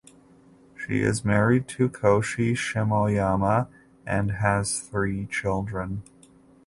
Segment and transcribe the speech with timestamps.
[0.75, 3.67] She is married to Koshi Shimoyama
[4.03, 6.01] and has three children.